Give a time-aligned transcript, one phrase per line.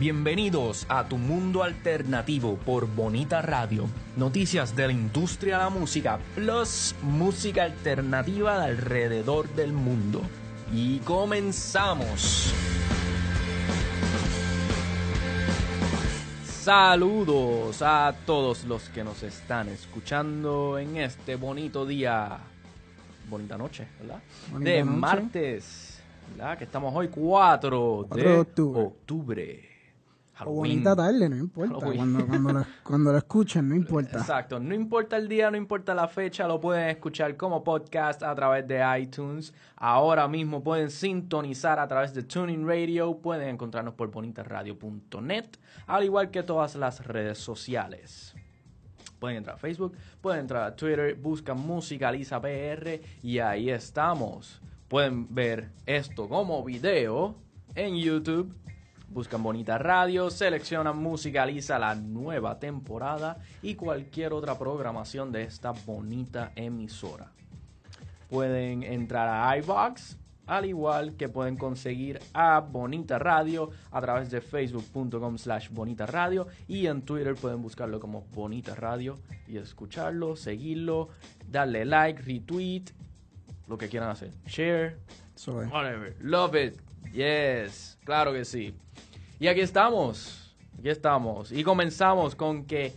[0.00, 3.84] Bienvenidos a Tu Mundo Alternativo por Bonita Radio.
[4.16, 10.22] Noticias de la industria de la música plus música alternativa de alrededor del mundo.
[10.72, 12.50] Y comenzamos.
[16.46, 22.38] Saludos a todos los que nos están escuchando en este bonito día.
[23.28, 24.22] Bonita noche, ¿verdad?
[24.50, 24.98] Bonita de noche.
[24.98, 26.56] martes, ¿verdad?
[26.56, 28.82] Que estamos hoy 4 de 4 de octubre.
[28.82, 29.69] octubre.
[30.46, 31.74] O bonita tarde, no importa.
[31.74, 31.96] Halloween.
[31.98, 34.18] Cuando, cuando, lo, cuando lo escuchen, no importa.
[34.18, 38.34] Exacto, no importa el día, no importa la fecha, lo pueden escuchar como podcast a
[38.34, 39.52] través de iTunes.
[39.76, 45.46] Ahora mismo pueden sintonizar a través de Tuning Radio, pueden encontrarnos por bonitaradio.net,
[45.86, 48.34] al igual que todas las redes sociales.
[49.18, 54.62] Pueden entrar a Facebook, pueden entrar a Twitter, buscan Musicaliza PR y ahí estamos.
[54.88, 57.36] Pueden ver esto como video
[57.74, 58.54] en YouTube.
[59.10, 66.52] Buscan Bonita Radio, seleccionan Musicaliza la nueva temporada y cualquier otra programación de esta bonita
[66.54, 67.32] emisora.
[68.28, 70.16] Pueden entrar a iVox,
[70.46, 76.46] al igual que pueden conseguir a Bonita Radio a través de facebook.com slash Bonita Radio
[76.68, 79.18] y en Twitter pueden buscarlo como Bonita Radio
[79.48, 81.08] y escucharlo, seguirlo,
[81.48, 82.84] darle like, retweet,
[83.66, 84.30] lo que quieran hacer.
[84.46, 84.98] Share,
[85.34, 85.46] es.
[85.46, 86.14] Whatever.
[86.20, 86.80] Love it.
[87.12, 87.98] Yes.
[88.04, 88.72] Claro que sí.
[89.40, 90.54] Y aquí estamos.
[90.78, 91.50] Aquí estamos.
[91.50, 92.92] Y comenzamos con que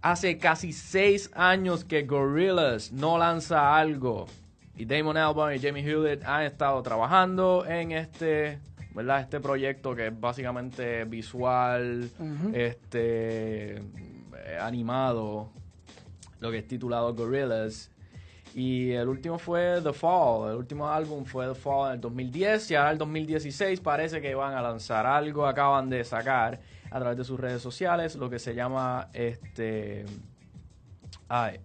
[0.00, 4.26] hace casi seis años que Gorillaz no lanza algo.
[4.78, 8.60] Y Damon Albarn y Jamie Hewlett han estado trabajando en este,
[8.94, 9.20] ¿verdad?
[9.20, 12.08] Este proyecto que es básicamente visual,
[12.54, 13.82] este, eh,
[14.58, 15.50] animado,
[16.40, 17.90] lo que es titulado Gorillaz.
[18.58, 20.50] Y el último fue The Fall.
[20.50, 24.34] El último álbum fue The Fall en el 2010 y ahora el 2016 parece que
[24.34, 25.46] van a lanzar algo.
[25.46, 26.58] Acaban de sacar
[26.90, 30.06] a través de sus redes sociales lo que se llama este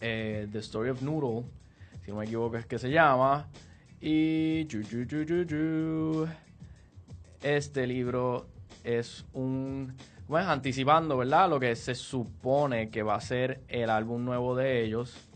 [0.00, 1.48] eh, The Story of Noodle,
[2.04, 3.46] si no me equivoco es que se llama.
[4.00, 4.66] Y
[7.40, 8.48] este libro
[8.82, 9.94] es un
[10.26, 11.48] bueno, anticipando, ¿verdad?
[11.48, 15.29] Lo que se supone que va a ser el álbum nuevo de ellos.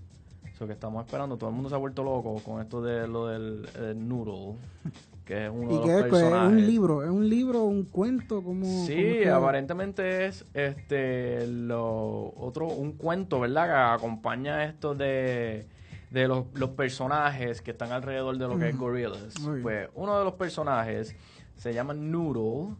[0.54, 1.36] Eso que estamos esperando.
[1.36, 3.66] Todo el mundo se ha vuelto loco con esto de lo del
[3.96, 4.54] Noodle,
[5.24, 6.08] que es uno ¿Y de qué los es?
[6.08, 6.52] Pues, ¿Es personajes.
[6.52, 7.02] un libro?
[7.02, 8.40] ¿Es un libro, un cuento?
[8.42, 13.66] como Sí, aparentemente es este lo otro un cuento, ¿verdad?
[13.66, 15.66] Que acompaña esto de,
[16.10, 19.40] de los, los personajes que están alrededor de lo que es Gorillaz.
[19.40, 19.60] Muy.
[19.60, 21.16] Pues uno de los personajes
[21.56, 22.76] se llama Noodle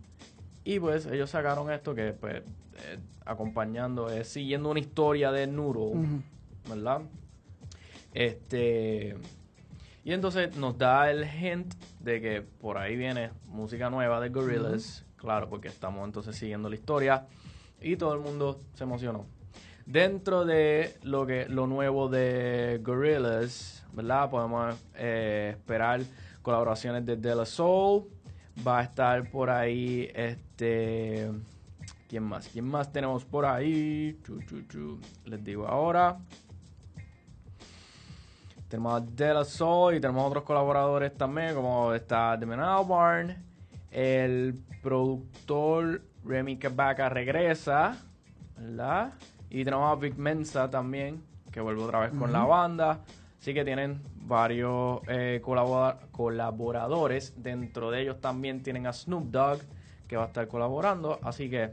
[0.62, 6.20] y pues ellos sacaron esto que pues eh, acompañando es siguiendo una historia de Noodle,
[6.68, 7.02] ¿verdad?
[8.14, 9.16] Este
[10.04, 15.02] y entonces nos da el hint de que por ahí viene música nueva de Gorillaz,
[15.16, 17.26] claro, porque estamos entonces siguiendo la historia
[17.80, 19.26] y todo el mundo se emocionó.
[19.86, 24.28] Dentro de lo que lo nuevo de Gorillaz, ¿verdad?
[24.28, 26.02] Podemos eh, esperar
[26.42, 28.04] colaboraciones de De La Soul,
[28.66, 31.30] va a estar por ahí este
[32.08, 32.48] ¿Quién más?
[32.48, 34.20] ¿Quién más tenemos por ahí?
[34.22, 35.00] Chu, chu, chu.
[35.24, 36.18] Les digo ahora.
[38.68, 43.36] Tenemos a De La Soul y tenemos otros colaboradores también, como está Damon Albarn.
[43.90, 47.96] El productor Remy Kabaka regresa,
[48.58, 49.12] ¿verdad?
[49.50, 51.22] Y tenemos a Vic Mensa también,
[51.52, 53.00] que vuelve otra vez con la banda.
[53.40, 57.34] Así que tienen varios eh, colabora- colaboradores.
[57.36, 59.58] Dentro de ellos también tienen a Snoop Dogg,
[60.08, 61.20] que va a estar colaborando.
[61.22, 61.70] Así que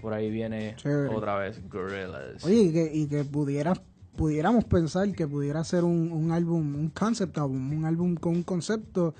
[0.00, 1.14] por ahí viene Chévere.
[1.14, 2.44] otra vez Gorillaz.
[2.44, 3.74] Oye, y que, y que pudiera,
[4.16, 8.42] pudiéramos pensar que pudiera ser un, un álbum, un concept album, un álbum con un
[8.42, 9.14] concepto,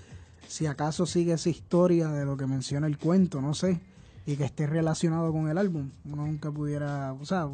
[0.46, 3.80] si acaso sigue esa historia de lo que menciona el cuento, no sé.
[4.26, 5.90] y que esté relacionado con el álbum.
[6.04, 7.48] Uno nunca pudiera, o sea,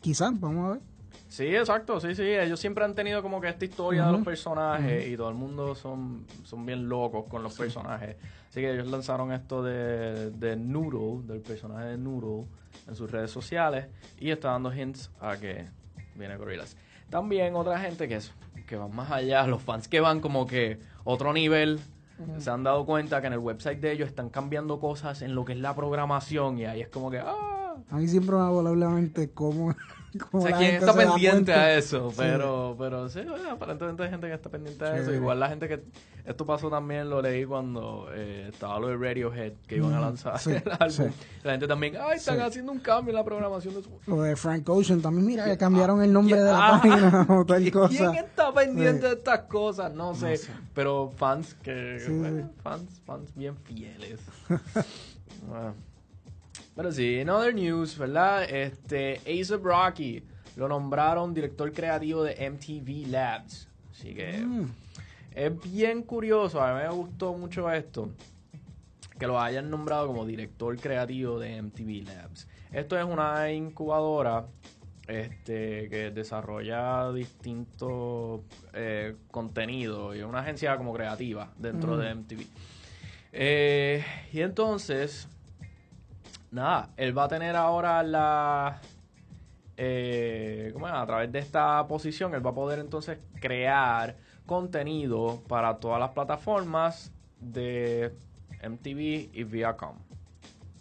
[0.00, 0.80] quizás, vamos a ver.
[1.28, 2.22] Sí, exacto, sí, sí.
[2.22, 5.74] Ellos siempre han tenido como que esta historia de los personajes y todo el mundo
[5.74, 8.16] son, son bien locos con los personajes.
[8.50, 12.46] Así que ellos lanzaron esto de, de Noodle, del personaje de Noodle,
[12.86, 13.86] en sus redes sociales
[14.18, 15.66] y está dando hints a que
[16.14, 16.76] viene Gorillaz.
[17.10, 18.32] También otra gente que, es,
[18.66, 21.80] que van más allá, los fans que van como que otro nivel,
[22.38, 25.44] se han dado cuenta que en el website de ellos están cambiando cosas en lo
[25.44, 27.18] que es la programación y ahí es como que...
[27.18, 27.51] ¡ah!
[27.92, 29.74] A mí siempre me ha volado la mente cómo,
[30.30, 32.08] cómo O sea, la ¿quién está se pendiente a eso?
[32.10, 32.16] Sí.
[32.16, 35.12] Pero, pero sí, bueno, aparentemente hay gente que está pendiente a eso.
[35.12, 35.84] Igual la gente que...
[36.24, 40.38] Esto pasó también, lo leí cuando eh, estaba lo de Radiohead, que iban a lanzar
[40.38, 41.10] sí, el álbum.
[41.42, 43.90] La gente también, ay, están haciendo un cambio en la programación de su...
[44.06, 47.26] Lo de Frank Ocean también, mira, que cambiaron el nombre ¿Quién- de la ah, página
[47.36, 49.92] o tal ¿quién está pendiente de estas cosas?
[49.92, 50.38] No sé.
[50.38, 50.52] sé.
[50.72, 52.02] Pero fans que...
[52.08, 52.50] Bueno.
[52.62, 54.20] Fans, fans bien fieles.
[55.46, 55.74] Bueno.
[56.74, 58.44] Pero sí, en other news, ¿verdad?
[58.44, 60.22] Este, Ace Rocky
[60.56, 63.68] lo nombraron director creativo de MTV Labs.
[63.90, 64.66] Así que Mm.
[65.34, 68.10] es bien curioso, a mí me gustó mucho esto,
[69.18, 72.48] que lo hayan nombrado como director creativo de MTV Labs.
[72.72, 74.46] Esto es una incubadora
[75.08, 78.40] este, que desarrolla distintos
[78.72, 82.46] eh, contenidos y es una agencia como creativa dentro de MTV.
[83.32, 85.28] Eh, y entonces,
[86.52, 88.80] nada, él va a tener ahora la...
[89.76, 90.92] eh, ¿cómo es?
[90.94, 94.16] A través de esta posición, él va a poder entonces crear
[94.46, 98.12] contenido para todas las plataformas de
[98.62, 99.96] MTV y Viacom.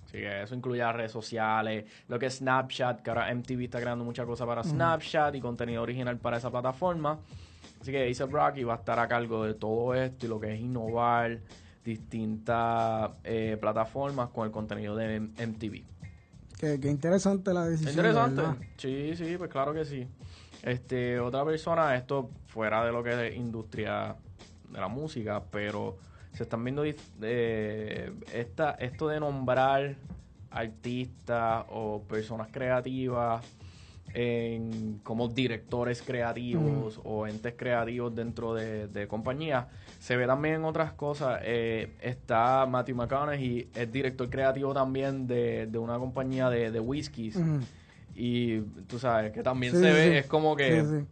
[0.06, 3.80] Así que eso incluye las redes sociales, lo que es Snapchat, que ahora MTV está
[3.80, 7.18] creando muchas cosas para Snapchat y contenido original para esa plataforma.
[7.80, 10.54] Así que A$AP Rocky va a estar a cargo de todo esto y lo que
[10.54, 11.40] es innovar
[11.84, 15.84] distintas eh, plataformas con el contenido de MTV.
[16.60, 17.96] Qué, qué interesante la decisión.
[17.96, 18.42] Interesante.
[18.42, 18.58] ¿verdad?
[18.78, 20.08] Sí, sí, pues claro que sí.
[20.62, 24.16] Este, otra persona, esto fuera de lo que es industria
[24.70, 25.98] de la música, pero
[26.34, 29.96] se están viendo eh, esta, esto de nombrar
[30.52, 33.44] artistas o personas creativas
[34.14, 39.66] en, como directores creativos o entes creativos dentro de, de compañías.
[40.00, 41.42] Se ve también en otras cosas.
[41.44, 47.40] eh, está Matthew McConaughey, es director creativo también de, de una compañía de, de whiskies.
[48.16, 51.06] Y tú sabes que también Sí, se ve, es como que Sí,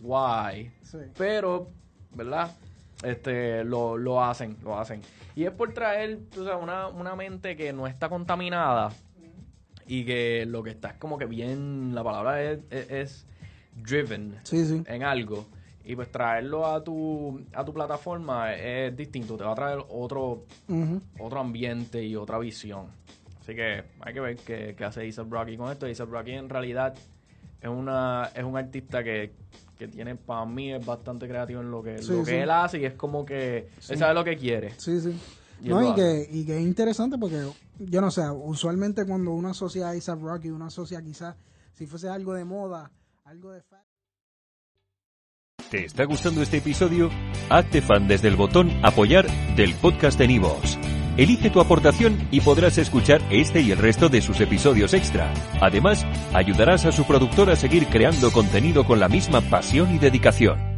[0.00, 0.72] guay.
[1.16, 1.68] Pero,
[2.14, 2.50] ¿verdad?
[3.02, 5.00] Este, lo, lo hacen, lo hacen.
[5.36, 8.90] Y es por traer, tú sabes, una, una mente que no está contaminada
[9.90, 13.26] y que lo que está es como que bien, la palabra es, es, es
[13.82, 14.82] driven Sí, sí.
[14.86, 15.46] en algo.
[15.84, 20.44] Y pues traerlo a tu, a tu plataforma es distinto, te va a traer otro,
[21.18, 22.86] otro ambiente y otra visión.
[23.40, 25.86] Así que hay que ver qué, qué hace A$AP Rocky con esto.
[25.86, 26.94] A$AP Rocky en realidad
[27.60, 29.32] es una es un artista que,
[29.76, 32.78] que tiene, para mí, es bastante creativo en lo que, Sí, lo que él hace
[32.78, 34.70] y es como que él sabe lo que quiere.
[34.78, 35.18] Sí, sí.
[35.62, 37.46] No, y, que, y que es interesante porque,
[37.78, 41.36] yo no sé, usualmente cuando uno asocia a A$AP Rocky, uno asocia quizás,
[41.74, 42.90] si fuese algo de moda,
[43.24, 43.62] algo de...
[45.70, 47.10] ¿Te está gustando este episodio?
[47.48, 50.78] Hazte fan desde el botón Apoyar del podcast de Nivos.
[51.16, 55.32] Elige tu aportación y podrás escuchar este y el resto de sus episodios extra.
[55.60, 60.69] Además, ayudarás a su productor a seguir creando contenido con la misma pasión y dedicación.